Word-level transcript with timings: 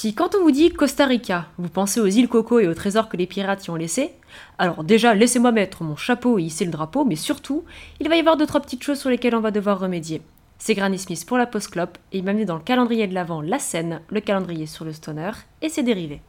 Si 0.00 0.14
quand 0.14 0.36
on 0.36 0.42
vous 0.42 0.52
dit 0.52 0.70
Costa 0.70 1.06
Rica, 1.06 1.46
vous 1.58 1.68
pensez 1.68 1.98
aux 1.98 2.06
îles 2.06 2.28
Coco 2.28 2.60
et 2.60 2.68
aux 2.68 2.74
trésors 2.74 3.08
que 3.08 3.16
les 3.16 3.26
pirates 3.26 3.66
y 3.66 3.70
ont 3.70 3.74
laissés, 3.74 4.12
alors 4.56 4.84
déjà 4.84 5.12
laissez-moi 5.12 5.50
mettre 5.50 5.82
mon 5.82 5.96
chapeau 5.96 6.38
et 6.38 6.44
hisser 6.44 6.64
le 6.64 6.70
drapeau, 6.70 7.04
mais 7.04 7.16
surtout, 7.16 7.64
il 7.98 8.08
va 8.08 8.14
y 8.14 8.20
avoir 8.20 8.36
deux 8.36 8.46
trois 8.46 8.60
petites 8.60 8.84
choses 8.84 9.00
sur 9.00 9.10
lesquelles 9.10 9.34
on 9.34 9.40
va 9.40 9.50
devoir 9.50 9.80
remédier. 9.80 10.22
C'est 10.56 10.76
Granny 10.76 11.00
Smith 11.00 11.26
pour 11.26 11.36
la 11.36 11.46
post-clope 11.46 11.98
et 12.12 12.18
il 12.18 12.24
m'a 12.24 12.32
mis 12.32 12.44
dans 12.44 12.54
le 12.54 12.62
calendrier 12.62 13.08
de 13.08 13.14
l'avant 13.14 13.40
la 13.40 13.58
scène, 13.58 14.00
le 14.08 14.20
calendrier 14.20 14.66
sur 14.66 14.84
le 14.84 14.92
stoner 14.92 15.32
et 15.62 15.68
ses 15.68 15.82
dérivés. 15.82 16.22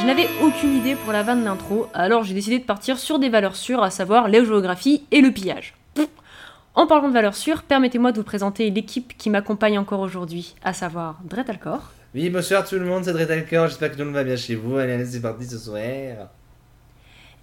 Je 0.00 0.06
n'avais 0.06 0.28
aucune 0.42 0.76
idée 0.76 0.94
pour 0.94 1.12
la 1.12 1.22
vanne 1.22 1.44
d'intro, 1.44 1.88
alors 1.92 2.22
j'ai 2.24 2.34
décidé 2.34 2.58
de 2.58 2.64
partir 2.64 2.98
sur 2.98 3.18
des 3.18 3.28
valeurs 3.28 3.56
sûres, 3.56 3.82
à 3.82 3.90
savoir 3.90 4.28
la 4.28 4.44
géographie 4.44 5.04
et 5.10 5.20
le 5.20 5.30
pillage. 5.32 5.74
En 6.74 6.86
parlant 6.86 7.08
de 7.08 7.12
valeurs 7.12 7.34
sûres, 7.34 7.62
permettez-moi 7.64 8.12
de 8.12 8.18
vous 8.18 8.24
présenter 8.24 8.70
l'équipe 8.70 9.16
qui 9.18 9.28
m'accompagne 9.30 9.78
encore 9.78 10.00
aujourd'hui, 10.00 10.54
à 10.62 10.72
savoir 10.72 11.18
Dret 11.24 11.44
Alcor, 11.48 11.92
Oui, 12.14 12.30
bonsoir 12.30 12.66
tout 12.66 12.76
le 12.76 12.84
monde, 12.84 13.04
c'est 13.04 13.12
Dretalcor, 13.12 13.68
j'espère 13.68 13.88
que 13.90 13.94
tout 13.94 14.00
le 14.00 14.06
monde 14.06 14.14
va 14.14 14.24
bien 14.24 14.36
chez 14.36 14.54
vous. 14.54 14.76
Allez, 14.76 14.92
allez, 14.92 15.04
c'est 15.04 15.20
parti 15.20 15.44
ce 15.44 15.58
soir. 15.58 15.80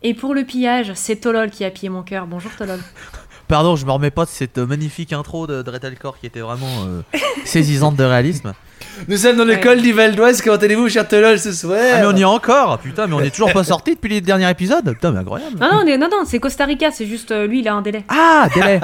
et 0.01 0.13
pour 0.13 0.33
le 0.33 0.45
pillage, 0.45 0.93
c'est 0.95 1.17
Tolol 1.17 1.49
qui 1.51 1.65
a 1.65 1.71
pillé 1.71 1.89
mon 1.89 2.03
cœur. 2.03 2.25
Bonjour 2.25 2.51
Tolol. 2.55 2.79
Pardon, 3.47 3.75
je 3.75 3.85
me 3.85 3.91
remets 3.91 4.09
pas 4.11 4.25
de 4.25 4.29
cette 4.29 4.57
magnifique 4.57 5.13
intro 5.13 5.45
de 5.45 5.61
Dretalcore 5.61 6.17
qui 6.19 6.25
était 6.25 6.39
vraiment 6.39 6.65
euh, 6.87 7.01
saisissante 7.45 7.95
de 7.95 8.03
réalisme. 8.03 8.53
Nous 9.07 9.17
sommes 9.17 9.37
dans 9.37 9.43
le 9.45 9.53
Ouais. 9.53 9.59
col 9.59 9.81
du 9.81 9.93
Val 9.93 10.15
d'Oise, 10.15 10.41
comment 10.41 10.57
allez-vous, 10.57 10.89
cher 10.89 11.07
Tolol, 11.07 11.37
ce 11.39 11.51
soir 11.51 11.77
Ah, 11.93 11.97
mais 11.99 12.05
on 12.07 12.15
y 12.15 12.21
est 12.21 12.25
encore 12.25 12.79
Putain, 12.79 13.07
mais 13.07 13.13
on 13.13 13.19
est 13.21 13.29
toujours 13.29 13.51
pas 13.53 13.63
sorti 13.63 13.93
depuis 13.95 14.09
les 14.09 14.21
derniers 14.21 14.49
épisodes 14.49 14.89
Putain, 14.93 15.11
mais 15.11 15.19
incroyable 15.19 15.57
Non, 15.59 15.67
non, 15.71 15.79
on 15.83 15.87
est- 15.87 15.97
non, 15.97 16.07
non, 16.11 16.23
c'est 16.25 16.39
Costa 16.39 16.65
Rica, 16.65 16.91
c'est 16.91 17.05
juste 17.05 17.31
euh, 17.31 17.45
lui, 17.45 17.59
il 17.59 17.67
a 17.67 17.75
un 17.75 17.81
délai. 17.81 18.03
Ah, 18.09 18.47
délai 18.53 18.79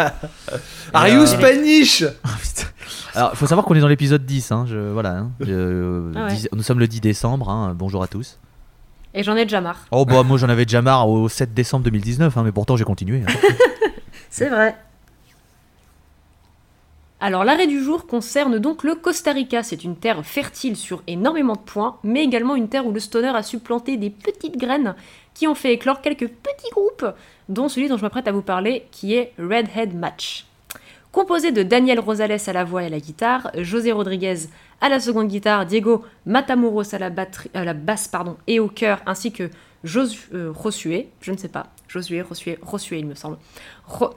Are 0.93 1.07
you 1.07 1.21
Euh, 1.21 1.25
Spanish? 1.25 2.03
Ah, 2.23 2.29
putain. 2.41 2.67
Alors, 3.15 3.35
faut 3.35 3.47
savoir 3.47 3.65
qu'on 3.65 3.75
est 3.75 3.79
dans 3.81 3.87
l'épisode 3.87 4.25
10, 4.25 4.51
hein, 4.51 4.65
je, 4.69 4.77
voilà. 4.77 5.09
hein, 5.11 5.31
je- 5.39 5.47
euh, 5.51 6.11
Ah 6.15 6.25
ouais. 6.27 6.33
10 6.35 6.49
nous 6.53 6.63
sommes 6.63 6.79
le 6.79 6.87
10 6.87 7.01
décembre, 7.01 7.49
hein, 7.49 7.73
bonjour 7.75 8.03
à 8.03 8.07
tous. 8.07 8.37
Et 9.13 9.23
j'en 9.23 9.35
ai 9.35 9.43
déjà 9.43 9.59
marre. 9.59 9.79
Oh, 9.91 10.05
bah, 10.05 10.23
moi 10.23 10.37
j'en 10.37 10.47
avais 10.49 10.65
déjà 10.65 10.81
marre 10.81 11.09
au 11.09 11.27
7 11.27 11.53
décembre 11.53 11.83
2019, 11.85 12.37
hein, 12.37 12.43
mais 12.45 12.51
pourtant 12.53 12.77
j'ai 12.77 12.85
continué. 12.85 13.23
hein. 13.27 13.31
C'est 14.31 14.47
vrai. 14.47 14.75
Alors 17.19 17.43
l'arrêt 17.43 17.67
du 17.67 17.83
jour 17.83 18.07
concerne 18.07 18.57
donc 18.57 18.83
le 18.83 18.95
Costa 18.95 19.33
Rica. 19.33 19.61
C'est 19.61 19.83
une 19.83 19.97
terre 19.97 20.25
fertile 20.25 20.75
sur 20.75 21.03
énormément 21.05 21.53
de 21.53 21.59
points, 21.59 21.97
mais 22.03 22.23
également 22.23 22.55
une 22.55 22.69
terre 22.69 22.87
où 22.87 22.91
le 22.93 22.99
stoner 22.99 23.27
a 23.35 23.43
supplanté 23.43 23.97
des 23.97 24.09
petites 24.09 24.57
graines 24.57 24.95
qui 25.33 25.47
ont 25.47 25.53
fait 25.53 25.73
éclore 25.73 26.01
quelques 26.01 26.29
petits 26.29 26.71
groupes, 26.71 27.05
dont 27.49 27.67
celui 27.69 27.89
dont 27.89 27.97
je 27.97 28.01
m'apprête 28.03 28.27
à 28.27 28.31
vous 28.31 28.41
parler, 28.41 28.87
qui 28.91 29.13
est 29.15 29.33
Redhead 29.37 29.93
Match. 29.93 30.45
Composé 31.11 31.51
de 31.51 31.61
Daniel 31.61 31.99
Rosales 31.99 32.37
à 32.47 32.53
la 32.53 32.63
voix 32.63 32.83
et 32.83 32.85
à 32.85 32.89
la 32.89 32.99
guitare, 33.01 33.51
José 33.57 33.91
Rodriguez 33.91 34.47
à 34.79 34.87
la 34.87 35.01
seconde 35.01 35.27
guitare, 35.27 35.65
Diego 35.65 36.05
Matamoros 36.25 36.95
à 36.95 36.99
la, 36.99 37.09
basse 37.73 38.09
et 38.47 38.61
au 38.61 38.69
chœur, 38.69 39.01
ainsi 39.05 39.33
que 39.33 39.43
euh, 39.43 40.53
Josué, 40.53 41.09
je 41.19 41.33
ne 41.33 41.37
sais 41.37 41.49
pas, 41.49 41.67
Josué, 41.89 42.23
Josué 42.63 42.99
il 42.99 43.05
me 43.05 43.15
semble, 43.15 43.37
Ro- 43.85 44.13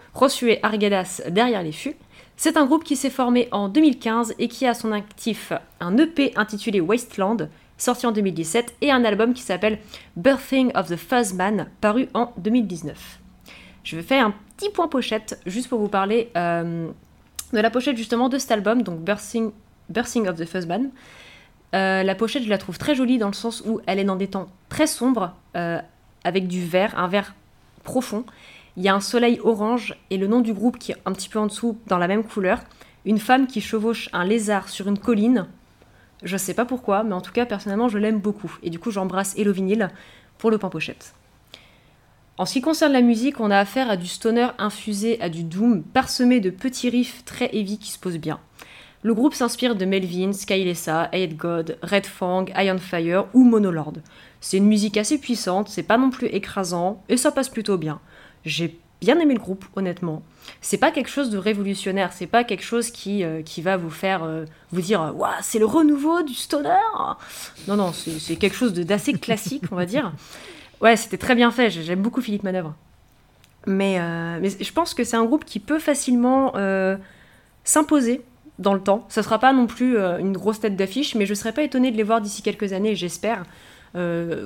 Arguedas 0.62 1.20
derrière 1.30 1.64
les 1.64 1.72
fûts. 1.72 1.96
C'est 2.36 2.56
un 2.56 2.64
groupe 2.64 2.84
qui 2.84 2.94
s'est 2.94 3.10
formé 3.10 3.48
en 3.50 3.68
2015 3.68 4.34
et 4.38 4.46
qui 4.46 4.64
a 4.64 4.74
son 4.74 4.92
actif 4.92 5.52
un 5.80 5.98
EP 5.98 6.32
intitulé 6.36 6.80
Wasteland, 6.80 7.48
sorti 7.76 8.06
en 8.06 8.12
2017, 8.12 8.76
et 8.82 8.92
un 8.92 9.04
album 9.04 9.34
qui 9.34 9.42
s'appelle 9.42 9.80
Birthing 10.16 10.70
of 10.76 10.88
the 10.88 10.96
Fuzzman, 10.96 11.66
paru 11.80 12.08
en 12.14 12.32
2019. 12.38 13.18
Je 13.82 13.96
vais 13.96 14.02
faire 14.02 14.32
petit 14.56 14.70
point 14.70 14.88
pochette 14.88 15.40
juste 15.46 15.68
pour 15.68 15.80
vous 15.80 15.88
parler 15.88 16.30
euh, 16.36 16.88
de 17.52 17.58
la 17.58 17.70
pochette 17.70 17.96
justement 17.96 18.28
de 18.28 18.38
cet 18.38 18.50
album, 18.50 18.82
donc 18.82 19.00
Birthing 19.00 20.28
of 20.28 20.36
the 20.36 20.44
Fuzzman. 20.44 20.90
Euh, 21.74 22.02
la 22.02 22.14
pochette, 22.14 22.44
je 22.44 22.48
la 22.48 22.58
trouve 22.58 22.78
très 22.78 22.94
jolie 22.94 23.18
dans 23.18 23.26
le 23.26 23.34
sens 23.34 23.62
où 23.66 23.80
elle 23.86 23.98
est 23.98 24.04
dans 24.04 24.16
des 24.16 24.28
tons 24.28 24.46
très 24.68 24.86
sombres, 24.86 25.34
euh, 25.56 25.80
avec 26.22 26.46
du 26.46 26.64
vert, 26.64 26.96
un 26.98 27.08
vert 27.08 27.34
profond. 27.82 28.24
Il 28.76 28.82
y 28.82 28.88
a 28.88 28.94
un 28.94 29.00
soleil 29.00 29.40
orange 29.42 29.96
et 30.10 30.16
le 30.16 30.26
nom 30.26 30.40
du 30.40 30.52
groupe 30.52 30.78
qui 30.78 30.92
est 30.92 30.96
un 31.04 31.12
petit 31.12 31.28
peu 31.28 31.38
en 31.38 31.46
dessous, 31.46 31.78
dans 31.86 31.98
la 31.98 32.08
même 32.08 32.24
couleur. 32.24 32.60
Une 33.04 33.18
femme 33.18 33.46
qui 33.46 33.60
chevauche 33.60 34.08
un 34.12 34.24
lézard 34.24 34.68
sur 34.68 34.88
une 34.88 34.98
colline. 34.98 35.46
Je 36.22 36.36
sais 36.36 36.54
pas 36.54 36.64
pourquoi, 36.64 37.04
mais 37.04 37.12
en 37.12 37.20
tout 37.20 37.32
cas, 37.32 37.44
personnellement, 37.44 37.88
je 37.88 37.98
l'aime 37.98 38.18
beaucoup. 38.18 38.56
Et 38.62 38.70
du 38.70 38.78
coup, 38.78 38.90
j'embrasse 38.90 39.36
Hello 39.36 39.52
Vinyl 39.52 39.90
pour 40.38 40.50
le 40.50 40.58
point 40.58 40.70
pochette. 40.70 41.14
En 42.36 42.46
ce 42.46 42.54
qui 42.54 42.60
concerne 42.62 42.92
la 42.92 43.00
musique, 43.00 43.38
on 43.38 43.52
a 43.52 43.58
affaire 43.58 43.88
à 43.88 43.96
du 43.96 44.08
stoner 44.08 44.48
infusé 44.58 45.20
à 45.20 45.28
du 45.28 45.44
doom, 45.44 45.84
parsemé 45.84 46.40
de 46.40 46.50
petits 46.50 46.90
riffs 46.90 47.24
très 47.24 47.54
heavy 47.54 47.78
qui 47.78 47.92
se 47.92 47.98
posent 47.98 48.18
bien. 48.18 48.40
Le 49.02 49.14
groupe 49.14 49.34
s'inspire 49.34 49.76
de 49.76 49.84
Melvin, 49.84 50.32
Skylessa, 50.32 51.10
Hate 51.12 51.36
God, 51.36 51.78
Red 51.82 52.06
Fang, 52.06 52.46
Iron 52.56 52.78
Fire 52.78 53.26
ou 53.34 53.44
Monolord. 53.44 53.92
C'est 54.40 54.56
une 54.56 54.66
musique 54.66 54.96
assez 54.96 55.18
puissante, 55.18 55.68
c'est 55.68 55.84
pas 55.84 55.96
non 55.96 56.10
plus 56.10 56.26
écrasant, 56.26 57.04
et 57.08 57.16
ça 57.16 57.30
passe 57.30 57.48
plutôt 57.48 57.78
bien. 57.78 58.00
J'ai 58.44 58.80
bien 59.00 59.20
aimé 59.20 59.34
le 59.34 59.40
groupe, 59.40 59.66
honnêtement. 59.76 60.22
C'est 60.60 60.78
pas 60.78 60.90
quelque 60.90 61.10
chose 61.10 61.30
de 61.30 61.38
révolutionnaire, 61.38 62.12
c'est 62.12 62.26
pas 62.26 62.42
quelque 62.42 62.64
chose 62.64 62.90
qui, 62.90 63.22
euh, 63.22 63.42
qui 63.42 63.62
va 63.62 63.76
vous 63.76 63.90
faire 63.90 64.24
euh, 64.24 64.44
vous 64.72 64.80
dire 64.80 65.12
Waouh, 65.14 65.30
c'est 65.40 65.60
le 65.60 65.66
renouveau 65.66 66.22
du 66.22 66.34
stoner 66.34 66.74
Non, 67.68 67.76
non, 67.76 67.92
c'est 67.92 68.34
quelque 68.36 68.56
chose 68.56 68.72
d'assez 68.72 69.12
classique, 69.12 69.64
on 69.70 69.76
va 69.76 69.86
dire. 69.86 70.12
Ouais, 70.84 70.98
c'était 70.98 71.16
très 71.16 71.34
bien 71.34 71.50
fait, 71.50 71.70
j'aime 71.70 72.02
beaucoup 72.02 72.20
Philippe 72.20 72.42
Manœuvre. 72.42 72.74
Mais, 73.66 73.98
euh, 73.98 74.50
je 74.60 74.72
pense 74.72 74.92
que 74.92 75.02
c'est 75.02 75.16
un 75.16 75.24
groupe 75.24 75.46
qui 75.46 75.58
peut 75.58 75.78
facilement 75.78 76.52
euh, 76.56 76.98
s'imposer 77.64 78.20
dans 78.58 78.74
le 78.74 78.80
temps. 78.80 79.06
Ça 79.08 79.22
sera 79.22 79.38
pas 79.38 79.54
non 79.54 79.66
plus 79.66 79.96
euh, 79.96 80.18
une 80.18 80.32
grosse 80.34 80.60
tête 80.60 80.76
d'affiche, 80.76 81.14
mais 81.14 81.24
je 81.24 81.32
serais 81.32 81.52
pas 81.52 81.62
étonnée 81.62 81.90
de 81.90 81.96
les 81.96 82.02
voir 82.02 82.20
d'ici 82.20 82.42
quelques 82.42 82.74
années, 82.74 82.94
j'espère, 82.94 83.44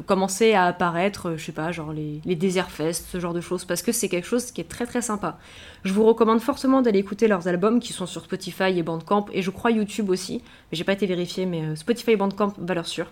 commencer 0.06 0.52
à 0.52 0.66
apparaître, 0.66 1.34
je 1.38 1.44
sais 1.46 1.52
pas, 1.52 1.72
genre 1.72 1.92
les, 1.92 2.20
les 2.26 2.36
Desert 2.36 2.70
Fest, 2.70 3.06
ce 3.10 3.18
genre 3.18 3.32
de 3.32 3.40
choses, 3.40 3.64
parce 3.64 3.80
que 3.80 3.92
c'est 3.92 4.10
quelque 4.10 4.26
chose 4.26 4.52
qui 4.52 4.60
est 4.60 4.68
très 4.68 4.84
très 4.84 5.00
sympa. 5.00 5.38
Je 5.84 5.92
vous 5.94 6.04
recommande 6.04 6.40
fortement 6.40 6.82
d'aller 6.82 6.98
écouter 6.98 7.28
leurs 7.28 7.48
albums 7.48 7.80
qui 7.80 7.94
sont 7.94 8.04
sur 8.04 8.22
Spotify 8.22 8.78
et 8.78 8.82
Bandcamp, 8.82 9.24
et 9.32 9.40
je 9.40 9.50
crois 9.50 9.70
YouTube 9.70 10.10
aussi, 10.10 10.42
mais 10.70 10.76
j'ai 10.76 10.84
pas 10.84 10.92
été 10.92 11.06
vérifié, 11.06 11.46
mais 11.46 11.74
Spotify 11.76 12.10
et 12.10 12.16
Bandcamp, 12.16 12.52
valeur 12.58 12.86
sûre. 12.86 13.10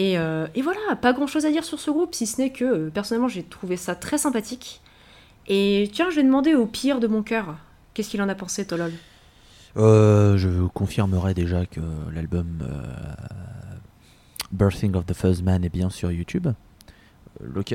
Et, 0.00 0.16
euh, 0.16 0.46
et 0.54 0.62
voilà, 0.62 0.78
pas 1.02 1.12
grand 1.12 1.26
chose 1.26 1.44
à 1.44 1.50
dire 1.50 1.64
sur 1.64 1.80
ce 1.80 1.90
groupe, 1.90 2.14
si 2.14 2.24
ce 2.26 2.40
n'est 2.40 2.50
que 2.52 2.64
euh, 2.64 2.90
personnellement 2.90 3.26
j'ai 3.26 3.42
trouvé 3.42 3.76
ça 3.76 3.96
très 3.96 4.16
sympathique. 4.16 4.80
Et 5.48 5.90
tiens, 5.92 6.08
je 6.10 6.16
vais 6.16 6.22
demander 6.22 6.54
au 6.54 6.66
pire 6.66 7.00
de 7.00 7.08
mon 7.08 7.22
cœur, 7.24 7.56
qu'est-ce 7.94 8.08
qu'il 8.10 8.22
en 8.22 8.28
a 8.28 8.34
pensé, 8.36 8.64
Tolol? 8.66 8.92
Euh, 9.76 10.36
je 10.38 10.48
vous 10.48 10.68
confirmerai 10.68 11.34
déjà 11.34 11.66
que 11.66 11.80
l'album 12.14 12.46
Birthing 14.52 14.94
of 14.94 15.04
the 15.06 15.14
Fuzzman 15.14 15.64
est 15.64 15.68
bien 15.68 15.90
sur 15.90 16.10
YouTube. 16.10 16.48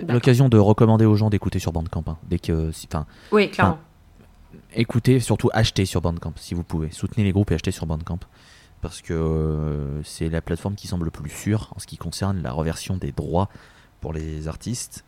L'occasion 0.08 0.50
de 0.50 0.58
recommander 0.58 1.06
aux 1.06 1.16
gens 1.16 1.30
d'écouter 1.30 1.60
sur 1.60 1.72
Bandcamp. 1.72 2.04
hein, 2.08 2.18
dès 2.30 2.40
que, 2.40 2.72
si- 2.72 2.88
enfin, 2.92 3.06
Oui, 3.32 3.50
clairement. 3.50 3.80
écoutez, 4.76 5.20
surtout 5.20 5.50
achetez 5.54 5.86
sur 5.86 6.02
Bandcamp 6.02 6.34
si 6.38 6.54
vous 6.54 6.64
pouvez. 6.64 6.90
Soutenez 6.92 7.24
les 7.24 7.32
groupes 7.32 7.52
et 7.52 7.56
achetez 7.56 7.72
sur 7.72 7.86
Bandcamp. 7.86 8.20
Parce 8.84 9.02
que 9.02 9.14
euh, 9.14 10.04
c'est 10.04 10.28
la 10.28 10.42
plateforme 10.42 10.76
qui 10.76 10.88
semble 10.88 11.06
le 11.06 11.12
plus 11.12 11.30
sûre 11.30 11.72
en 11.74 11.80
ce 11.80 11.88
qui 11.88 11.96
concerne 11.96 12.44
la 12.44 12.52
reversion 12.52 12.98
des 12.98 13.14
droits 13.14 13.48
pour 14.02 14.12
les 14.12 14.50
artistes. 14.50 15.06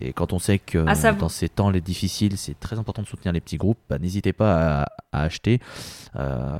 Et 0.00 0.12
quand 0.12 0.32
on 0.32 0.38
sait 0.38 0.58
que 0.58 0.78
savo- 0.94 1.18
dans 1.18 1.28
ces 1.28 1.48
temps 1.48 1.68
les 1.70 1.80
difficiles, 1.80 2.36
c'est 2.38 2.58
très 2.58 2.78
important 2.78 3.02
de 3.02 3.06
soutenir 3.06 3.32
les 3.32 3.40
petits 3.40 3.56
groupes, 3.58 3.78
bah, 3.88 3.98
n'hésitez 3.98 4.32
pas 4.32 4.82
à, 4.82 4.86
à 5.12 5.22
acheter. 5.24 5.60
Euh, 6.16 6.58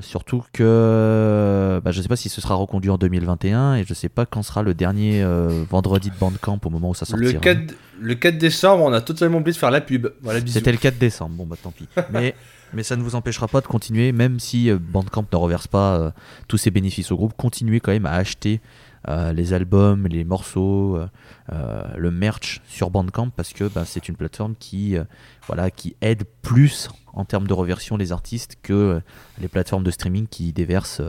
surtout 0.00 0.42
que 0.52 1.80
bah, 1.84 1.90
je 1.92 1.98
ne 1.98 2.02
sais 2.02 2.08
pas 2.08 2.16
si 2.16 2.28
ce 2.28 2.40
sera 2.40 2.54
reconduit 2.54 2.90
en 2.90 2.98
2021 2.98 3.76
et 3.76 3.84
je 3.84 3.90
ne 3.90 3.94
sais 3.94 4.08
pas 4.08 4.26
quand 4.26 4.42
sera 4.42 4.62
le 4.62 4.74
dernier 4.74 5.22
euh, 5.22 5.64
vendredi 5.68 6.10
de 6.10 6.16
Bandcamp 6.16 6.58
au 6.64 6.70
moment 6.70 6.90
où 6.90 6.94
ça 6.94 7.04
sortira. 7.04 7.32
Le 7.32 7.38
4, 7.38 7.74
le 8.00 8.14
4 8.14 8.38
décembre, 8.38 8.84
on 8.84 8.92
a 8.92 9.00
totalement 9.00 9.38
oublié 9.38 9.52
de 9.52 9.58
faire 9.58 9.70
la 9.70 9.80
pub. 9.80 10.08
Voilà. 10.22 10.40
C'était 10.46 10.72
le 10.72 10.78
4 10.78 10.98
décembre, 10.98 11.34
bon 11.36 11.46
bah 11.46 11.56
tant 11.62 11.70
pis. 11.70 11.88
Mais, 12.12 12.34
mais 12.72 12.82
ça 12.82 12.96
ne 12.96 13.02
vous 13.02 13.14
empêchera 13.14 13.48
pas 13.48 13.60
de 13.60 13.66
continuer, 13.66 14.12
même 14.12 14.38
si 14.40 14.70
euh, 14.70 14.78
Bandcamp 14.80 15.24
ne 15.32 15.36
reverse 15.38 15.66
pas 15.66 15.96
euh, 15.98 16.10
tous 16.48 16.58
ses 16.58 16.70
bénéfices 16.70 17.10
au 17.12 17.16
groupe, 17.16 17.32
continuez 17.36 17.80
quand 17.80 17.92
même 17.92 18.06
à 18.06 18.12
acheter 18.12 18.60
euh, 19.06 19.32
les 19.32 19.52
albums, 19.52 20.06
les 20.06 20.24
morceaux, 20.24 20.96
euh, 20.96 21.08
euh, 21.52 21.82
le 21.96 22.10
merch 22.10 22.60
sur 22.68 22.90
Bandcamp 22.90 23.30
parce 23.30 23.52
que 23.52 23.64
bah, 23.64 23.84
c'est 23.86 24.08
une 24.08 24.16
plateforme 24.16 24.54
qui, 24.58 24.96
euh, 24.96 25.04
voilà, 25.46 25.70
qui 25.70 25.96
aide 26.00 26.24
plus 26.42 26.88
en 27.12 27.24
termes 27.24 27.46
de 27.46 27.52
reversion 27.52 27.96
les 27.96 28.12
artistes 28.12 28.56
que 28.62 29.00
les 29.40 29.48
plateformes 29.48 29.84
de 29.84 29.90
streaming 29.90 30.26
qui 30.26 30.52
déversent 30.52 31.02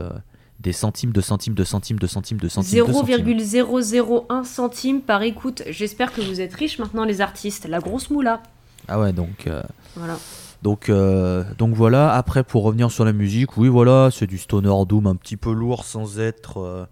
des 0.58 0.72
centimes, 0.72 1.12
de 1.12 1.20
centimes, 1.20 1.54
de 1.54 1.64
centimes, 1.64 1.98
de 1.98 2.06
centimes, 2.06 2.38
de 2.38 2.48
centimes. 2.48 2.86
de 2.86 2.92
centimes. 2.92 3.36
0,001 3.38 4.44
centime 4.44 5.00
par 5.00 5.22
écoute. 5.22 5.62
J'espère 5.68 6.12
que 6.12 6.20
vous 6.20 6.40
êtes 6.40 6.54
riches 6.54 6.78
maintenant, 6.78 7.04
les 7.04 7.20
artistes. 7.20 7.66
La 7.68 7.78
grosse 7.78 8.10
moula. 8.10 8.42
Ah 8.88 8.98
ouais, 8.98 9.12
donc. 9.12 9.48
Voilà. 9.94 10.16
Donc, 10.62 10.90
euh, 10.90 11.44
donc 11.56 11.74
voilà, 11.74 12.12
après 12.14 12.44
pour 12.44 12.64
revenir 12.64 12.90
sur 12.90 13.04
la 13.04 13.12
musique, 13.12 13.56
oui 13.56 13.68
voilà, 13.68 14.10
c'est 14.12 14.26
du 14.26 14.36
stoner 14.36 14.84
doom 14.86 15.06
un 15.06 15.16
petit 15.16 15.36
peu 15.36 15.52
lourd 15.52 15.84
sans 15.84 16.18
être, 16.18 16.58
euh, 16.58 16.84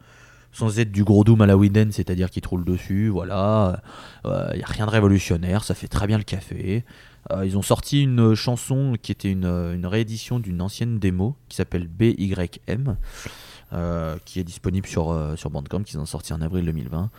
sans 0.52 0.78
être 0.78 0.90
du 0.92 1.04
gros 1.04 1.24
doom 1.24 1.40
à 1.42 1.46
la 1.46 1.56
Winden, 1.56 1.92
c'est-à-dire 1.92 2.30
qu'il 2.30 2.42
te 2.42 2.48
roule 2.48 2.64
dessus, 2.64 3.08
voilà. 3.08 3.80
Il 4.24 4.56
n'y 4.56 4.62
a 4.62 4.66
rien 4.66 4.86
de 4.86 4.90
révolutionnaire, 4.90 5.62
ça 5.64 5.74
fait 5.74 5.88
très 5.88 6.06
bien 6.06 6.18
le 6.18 6.24
café. 6.24 6.84
Euh, 7.30 7.44
ils 7.44 7.58
ont 7.58 7.62
sorti 7.62 8.02
une 8.02 8.34
chanson 8.34 8.94
qui 9.02 9.12
était 9.12 9.30
une, 9.30 9.44
une 9.44 9.86
réédition 9.86 10.40
d'une 10.40 10.62
ancienne 10.62 10.98
démo 10.98 11.36
qui 11.48 11.56
s'appelle 11.56 11.86
BYM, 11.86 12.96
euh, 13.74 14.16
qui 14.24 14.40
est 14.40 14.44
disponible 14.44 14.86
sur, 14.86 15.10
euh, 15.10 15.36
sur 15.36 15.50
Bandcamp, 15.50 15.82
qu'ils 15.82 15.98
ont 15.98 16.06
sorti 16.06 16.32
en 16.32 16.40
avril 16.40 16.64
2020. 16.64 17.10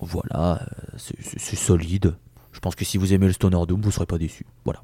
Voilà, 0.00 0.60
euh, 0.62 0.98
c'est- 0.98 1.56
solide. 1.56 2.16
Je 2.52 2.58
pense 2.60 2.74
que 2.74 2.84
si 2.84 2.98
vous 2.98 3.12
aimez 3.14 3.26
le 3.28 3.32
stoner 3.32 3.64
doom, 3.68 3.80
vous 3.80 3.90
serez 3.92 4.06
pas 4.06 4.18
déçus. 4.18 4.46
Voilà. 4.64 4.80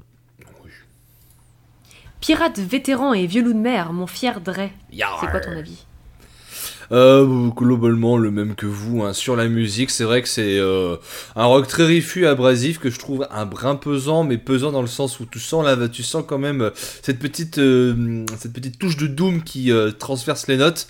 Pirate 2.21 2.59
vétéran 2.59 3.13
et 3.13 3.27
vieux 3.27 3.43
loup 3.43 3.53
de 3.53 3.57
mer, 3.59 3.91
mon 3.91 4.07
fier 4.07 4.39
Dre. 4.39 4.69
C'est 4.91 5.27
quoi 5.29 5.39
ton 5.41 5.51
avis? 5.51 5.85
Euh, 6.91 7.47
globalement 7.49 8.17
le 8.17 8.31
même 8.31 8.55
que 8.55 8.65
vous 8.65 9.03
hein. 9.03 9.13
sur 9.13 9.35
la 9.35 9.47
musique 9.47 9.89
c'est 9.89 10.03
vrai 10.03 10.21
que 10.21 10.27
c'est 10.27 10.57
euh, 10.59 10.97
un 11.35 11.45
rock 11.45 11.67
très 11.67 11.85
rifu 11.85 12.27
abrasif 12.27 12.79
que 12.79 12.89
je 12.89 12.99
trouve 12.99 13.27
un 13.31 13.45
brin 13.45 13.75
pesant 13.75 14.23
mais 14.23 14.37
pesant 14.37 14.71
dans 14.71 14.81
le 14.81 14.87
sens 14.87 15.19
où 15.19 15.25
tu 15.25 15.39
sens 15.39 15.63
là 15.63 15.75
tu 15.87 16.03
sens 16.03 16.23
quand 16.27 16.37
même 16.37 16.61
euh, 16.61 16.69
cette 17.01 17.19
petite 17.19 17.57
euh, 17.57 18.25
cette 18.37 18.53
petite 18.53 18.77
touche 18.79 18.97
de 18.97 19.07
doom 19.07 19.43
qui 19.43 19.71
euh, 19.71 19.91
transverse 19.91 20.47
les 20.47 20.57
notes 20.57 20.87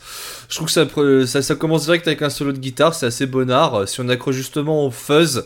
je 0.49 0.55
trouve 0.55 0.67
que 0.73 1.25
ça, 1.25 1.41
ça 1.41 1.55
commence 1.55 1.85
direct 1.85 2.07
avec 2.07 2.21
un 2.21 2.29
solo 2.29 2.51
de 2.51 2.59
guitare 2.59 2.93
c'est 2.93 3.05
assez 3.05 3.25
bonnard 3.25 3.87
si 3.87 4.01
on 4.01 4.09
accroche 4.09 4.35
justement 4.35 4.85
au 4.85 4.91
fuzz 4.91 5.45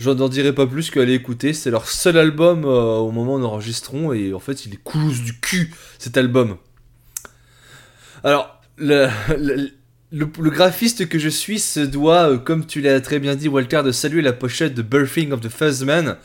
J'en 0.00 0.14
n'en 0.14 0.30
dirai 0.30 0.54
pas 0.54 0.66
plus 0.66 0.90
qu'aller 0.90 1.12
écouter, 1.12 1.52
c'est 1.52 1.70
leur 1.70 1.86
seul 1.86 2.16
album 2.16 2.64
euh, 2.64 2.96
au 2.96 3.10
moment 3.10 3.34
où 3.34 3.38
nous 3.38 3.44
enregistrons 3.44 4.14
et 4.14 4.32
en 4.32 4.38
fait 4.38 4.64
il 4.64 4.72
est 4.72 4.82
cool 4.82 5.12
du 5.12 5.38
cul 5.38 5.74
cet 5.98 6.16
album. 6.16 6.56
Alors, 8.24 8.59
le, 8.80 9.08
le, 9.36 9.70
le- 10.12 10.28
le 10.40 10.50
graphiste 10.50 11.08
que 11.08 11.18
je 11.20 11.28
suis 11.28 11.60
se 11.60 11.78
doit, 11.80 12.30
euh, 12.30 12.38
comme 12.38 12.66
tu 12.66 12.80
l'as 12.80 13.00
très 13.00 13.20
bien 13.20 13.36
dit 13.36 13.46
Walter, 13.48 13.82
de 13.84 13.92
saluer 13.92 14.22
la 14.22 14.32
pochette 14.32 14.74
de 14.74 14.82
Birthing 14.82 15.30
of 15.32 15.40
the 15.40 15.48
Fuzzman. 15.48 16.16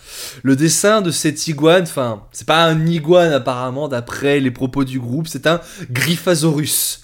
Le 0.42 0.56
dessin 0.56 1.02
de 1.02 1.12
cette 1.12 1.48
iguane, 1.48 1.84
enfin, 1.84 2.24
c'est 2.32 2.48
pas 2.48 2.66
un 2.66 2.86
iguane 2.88 3.32
apparemment 3.34 3.88
d'après 3.88 4.40
les 4.40 4.50
propos 4.52 4.84
du 4.86 5.00
groupe, 5.00 5.28
c'est 5.28 5.46
un 5.46 5.62
Gryphasaurus. 5.92 7.02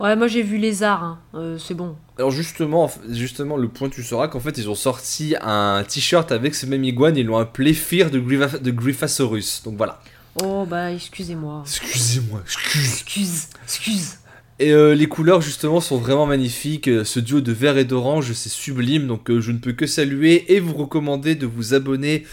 Ouais, 0.00 0.16
moi 0.16 0.26
j'ai 0.26 0.42
vu 0.42 0.56
Lézard, 0.58 1.04
hein. 1.04 1.18
Euh, 1.34 1.58
c'est 1.58 1.74
bon. 1.74 1.94
Alors 2.18 2.32
justement, 2.32 2.90
justement, 3.10 3.56
le 3.56 3.68
point 3.68 3.88
tu 3.88 4.02
sauras 4.02 4.26
qu'en 4.26 4.40
fait 4.40 4.58
ils 4.58 4.68
ont 4.68 4.74
sorti 4.74 5.36
un 5.40 5.84
t-shirt 5.86 6.32
avec 6.32 6.56
ce 6.56 6.66
même 6.66 6.82
iguane, 6.82 7.16
ils 7.16 7.26
l'ont 7.26 7.36
appelé 7.38 7.72
Fear 7.74 8.10
de, 8.10 8.18
Grypha- 8.18 8.60
de 8.60 8.70
Gryphasaurus. 8.72 9.62
Donc 9.64 9.76
voilà. 9.76 10.00
Oh 10.42 10.66
bah 10.66 10.90
excusez-moi. 10.90 11.62
Excusez-moi, 11.64 12.40
excuse. 12.44 12.92
Excuse, 12.94 13.46
excuse. 13.64 14.16
Et 14.62 14.70
euh, 14.70 14.94
les 14.94 15.08
couleurs 15.08 15.40
justement 15.40 15.80
sont 15.80 15.98
vraiment 15.98 16.24
magnifiques. 16.24 16.86
Euh, 16.86 17.02
Ce 17.02 17.18
duo 17.18 17.40
de 17.40 17.50
vert 17.50 17.78
et 17.78 17.84
d'orange, 17.84 18.32
c'est 18.32 18.48
sublime. 18.48 19.08
Donc 19.08 19.28
euh, 19.28 19.40
je 19.40 19.50
ne 19.50 19.58
peux 19.58 19.72
que 19.72 19.88
saluer 19.88 20.54
et 20.54 20.60
vous 20.60 20.74
recommander 20.74 21.34
de 21.34 21.46
vous 21.46 21.74
abonner 21.74 22.24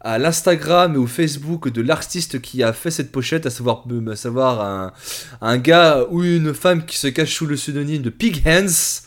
à 0.00 0.20
l'Instagram 0.20 0.94
et 0.94 0.98
au 0.98 1.08
Facebook 1.08 1.70
de 1.70 1.82
l'artiste 1.82 2.40
qui 2.40 2.62
a 2.62 2.72
fait 2.72 2.92
cette 2.92 3.10
pochette, 3.10 3.46
à 3.46 3.50
savoir, 3.50 4.60
un, 4.60 4.92
un 5.40 5.58
gars 5.58 6.06
ou 6.10 6.22
une 6.22 6.54
femme 6.54 6.86
qui 6.86 6.96
se 6.96 7.08
cache 7.08 7.34
sous 7.34 7.46
le 7.46 7.56
pseudonyme 7.56 8.02
de 8.02 8.10
Pig 8.10 8.44
Hands, 8.46 9.02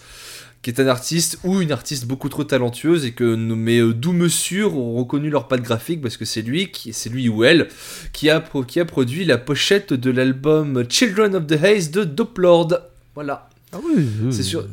qui 0.66 0.72
est 0.72 0.80
un 0.82 0.88
artiste 0.88 1.38
ou 1.44 1.62
une 1.62 1.72
artiste 1.72 2.08
beaucoup 2.08 2.28
trop 2.28 2.44
talentueuse 2.44 3.06
et 3.06 3.12
que 3.12 3.36
nos- 3.36 3.56
mes 3.56 3.78
euh, 3.78 3.94
doux 3.94 4.14
monsieur 4.14 4.66
ont 4.66 4.96
reconnu 4.96 5.30
leur 5.30 5.48
patte 5.48 5.62
graphique 5.62 6.02
parce 6.02 6.18
que 6.18 6.26
c'est 6.26 6.42
lui, 6.42 6.72
qui, 6.72 6.92
c'est 6.92 7.10
lui 7.12 7.30
ou 7.30 7.44
elle 7.44 7.68
qui 8.14 8.32
a, 8.32 8.44
qui 8.68 8.80
a 8.80 8.86
produit 8.86 9.26
la 9.26 9.38
pochette 9.38 9.94
de 9.94 10.10
l'album 10.10 10.84
Children 10.90 11.36
of 11.36 11.46
the 11.46 11.64
Haze 11.64 11.92
de 11.92 12.04
Doplord. 12.04 12.70
Voilà. 13.14 13.48
Ah 13.74 13.78
oui, 13.86 14.08
C'est 14.32 14.42
sûr. 14.42 14.66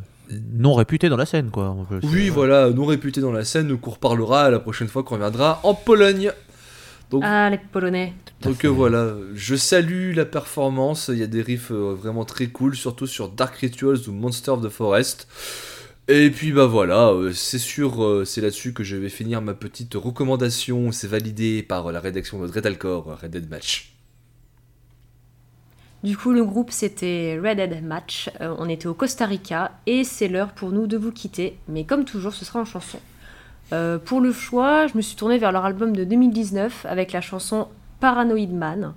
Non 0.54 0.72
réputé 0.72 1.10
dans 1.10 1.18
la 1.18 1.26
scène, 1.26 1.50
quoi. 1.50 1.76
Oui, 2.04 2.30
voilà, 2.30 2.70
non 2.70 2.86
réputé 2.86 3.20
dans 3.20 3.32
la 3.32 3.44
scène, 3.44 3.76
qu'on 3.76 3.90
reparlera 3.90 4.48
la 4.50 4.60
prochaine 4.60 4.88
fois 4.88 5.02
qu'on 5.02 5.16
reviendra 5.16 5.60
en 5.62 5.74
Pologne. 5.74 6.32
Donc, 7.10 7.22
Ah, 7.26 7.50
les 7.50 7.58
Polonais. 7.58 8.14
donc 8.40 8.64
euh, 8.64 8.68
voilà, 8.68 9.12
je 9.34 9.54
salue 9.56 10.14
la 10.16 10.24
performance, 10.24 11.10
il 11.12 11.18
y 11.18 11.22
a 11.22 11.26
des 11.26 11.42
riffs 11.42 11.70
euh, 11.70 11.94
vraiment 11.94 12.24
très 12.24 12.46
cool, 12.46 12.74
surtout 12.74 13.06
sur 13.06 13.28
Dark 13.28 13.54
Rituals 13.56 13.98
ou 14.08 14.12
Monster 14.12 14.52
of 14.52 14.62
the 14.62 14.70
Forest. 14.70 15.28
Et 16.14 16.30
puis 16.30 16.52
bah 16.52 16.66
voilà, 16.66 17.08
euh, 17.08 17.32
c'est 17.32 17.58
sûr, 17.58 18.04
euh, 18.04 18.26
c'est 18.26 18.42
là-dessus 18.42 18.74
que 18.74 18.84
je 18.84 18.96
vais 18.96 19.08
finir 19.08 19.40
ma 19.40 19.54
petite 19.54 19.94
recommandation, 19.94 20.92
c'est 20.92 21.06
validé 21.06 21.62
par 21.62 21.90
la 21.90 22.00
rédaction 22.00 22.38
de 22.42 22.48
Dreadalcore, 22.48 23.08
euh, 23.08 23.14
Red 23.14 23.30
Dead 23.30 23.48
Match. 23.48 23.94
Du 26.04 26.18
coup, 26.18 26.32
le 26.32 26.44
groupe 26.44 26.70
c'était 26.70 27.40
Red 27.42 27.56
Dead 27.56 27.82
Match. 27.82 28.28
Euh, 28.42 28.54
on 28.58 28.68
était 28.68 28.88
au 28.88 28.92
Costa 28.92 29.24
Rica 29.24 29.72
et 29.86 30.04
c'est 30.04 30.28
l'heure 30.28 30.52
pour 30.52 30.70
nous 30.70 30.86
de 30.86 30.98
vous 30.98 31.12
quitter. 31.12 31.56
Mais 31.66 31.84
comme 31.84 32.04
toujours, 32.04 32.34
ce 32.34 32.44
sera 32.44 32.60
en 32.60 32.66
chanson. 32.66 32.98
Pour 34.04 34.20
le 34.20 34.32
choix, 34.32 34.88
je 34.88 34.98
me 34.98 35.00
suis 35.00 35.16
tournée 35.16 35.38
vers 35.38 35.50
leur 35.50 35.64
album 35.64 35.96
de 35.96 36.04
2019 36.04 36.84
avec 36.84 37.12
la 37.12 37.22
chanson 37.22 37.68
Paranoid 38.00 38.52
Man. 38.52 38.92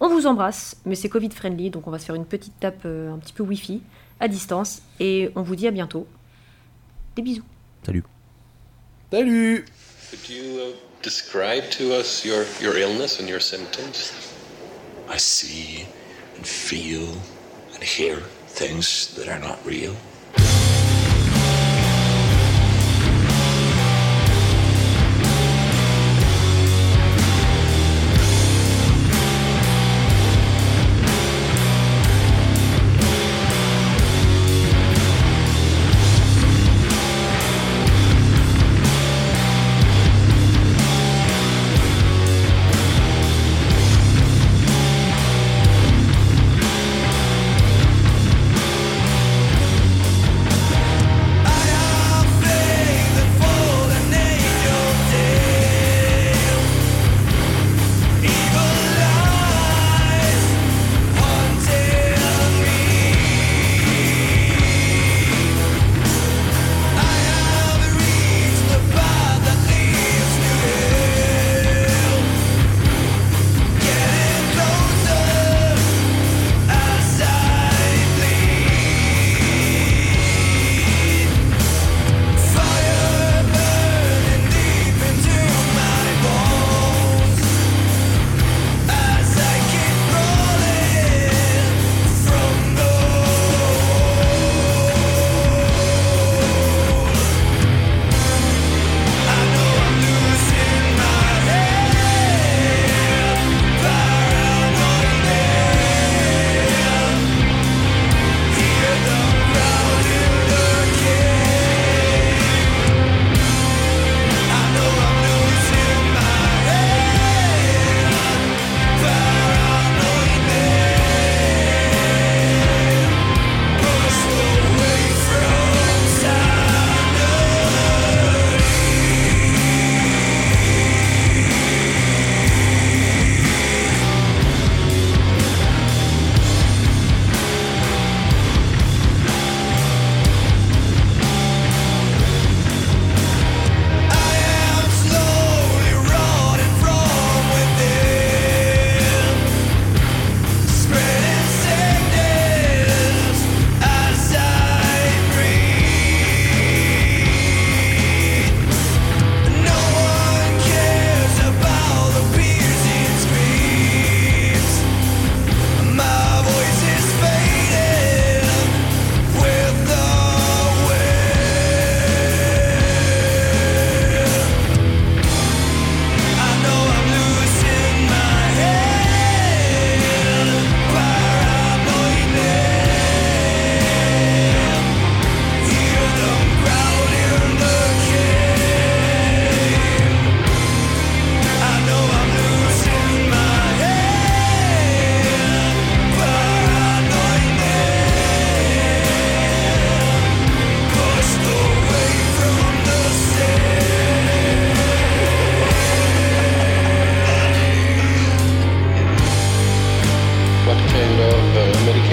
On 0.00 0.08
vous 0.08 0.26
embrasse, 0.26 0.78
mais 0.86 0.94
c'est 0.94 1.10
Covid 1.10 1.28
friendly, 1.28 1.68
donc 1.68 1.86
on 1.86 1.90
va 1.90 1.98
se 1.98 2.06
faire 2.06 2.14
une 2.14 2.24
petite 2.24 2.58
tape 2.58 2.86
un 2.86 3.18
petit 3.18 3.34
peu 3.34 3.42
Wi-Fi 3.42 3.82
à 4.18 4.28
distance 4.28 4.80
et 4.98 5.30
on 5.36 5.42
vous 5.42 5.56
dit 5.56 5.68
à 5.68 5.72
bientôt. 5.72 6.06
Des 7.18 7.22
bisous. 7.22 7.42
Salut. 7.84 8.04
Salut 9.10 9.64
Could 10.08 10.28
you 10.28 10.60
uh, 10.60 10.76
describe 11.02 11.68
to 11.72 11.92
us 11.92 12.24
your, 12.24 12.44
your 12.60 12.78
illness 12.78 13.18
and 13.18 13.28
your 13.28 13.40
symptoms? 13.40 14.12
I 15.08 15.16
see 15.16 15.88
and 16.36 16.46
feel 16.46 17.08
and 17.74 17.82
hear 17.82 18.18
things 18.46 19.16
that 19.16 19.26
are 19.26 19.40
not 19.40 19.58
real. 19.66 19.96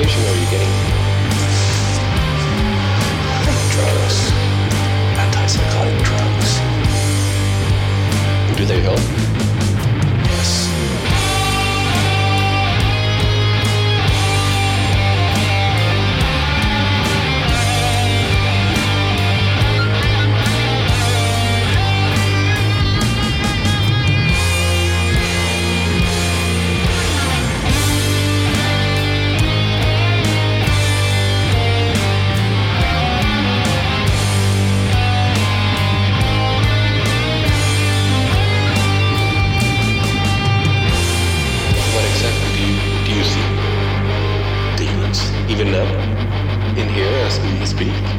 Medication 0.06 0.24
are 0.32 0.40
you 0.40 0.52
getting? 0.52 0.95
Speak? 47.76 48.15